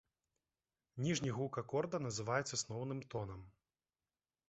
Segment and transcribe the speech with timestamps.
[1.03, 3.49] Ніжні гука акорда называюць асноўным тонам.